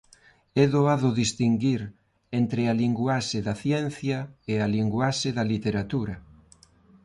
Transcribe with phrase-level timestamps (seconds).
[0.63, 1.81] É doado distinguir
[2.39, 4.17] entre a linguaxe da ciencia
[4.51, 6.15] e a linguaxe da literatura.